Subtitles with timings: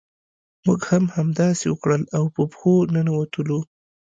[0.65, 3.59] موږ هم همداسې وکړل او په پښو ننوتلو.